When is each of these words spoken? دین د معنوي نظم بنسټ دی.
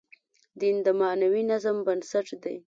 دین 0.59 0.75
د 0.85 0.87
معنوي 1.01 1.43
نظم 1.51 1.77
بنسټ 1.87 2.27
دی. 2.43 2.55